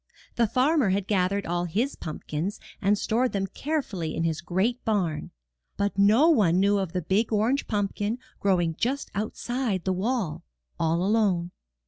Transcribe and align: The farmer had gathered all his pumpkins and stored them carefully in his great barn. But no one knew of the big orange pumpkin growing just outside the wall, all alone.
The 0.35 0.47
farmer 0.47 0.89
had 0.89 1.05
gathered 1.05 1.45
all 1.45 1.65
his 1.65 1.95
pumpkins 1.95 2.59
and 2.81 2.97
stored 2.97 3.33
them 3.33 3.45
carefully 3.45 4.15
in 4.15 4.23
his 4.23 4.41
great 4.41 4.83
barn. 4.83 5.29
But 5.77 5.95
no 5.95 6.27
one 6.27 6.59
knew 6.59 6.79
of 6.79 6.93
the 6.93 7.03
big 7.03 7.31
orange 7.31 7.67
pumpkin 7.67 8.17
growing 8.39 8.73
just 8.79 9.11
outside 9.13 9.83
the 9.83 9.93
wall, 9.93 10.43
all 10.79 11.03
alone. 11.03 11.51